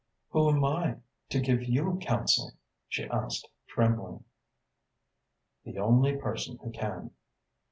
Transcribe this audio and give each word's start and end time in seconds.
"Who 0.31 0.49
am 0.49 0.65
I 0.65 0.95
to 1.29 1.39
give 1.39 1.61
you 1.61 1.95
counsel?" 2.01 2.53
she 2.87 3.03
asked, 3.05 3.47
trembling. 3.67 4.23
"The 5.63 5.77
only 5.77 6.15
person 6.17 6.57
who 6.57 6.71
can." 6.71 7.11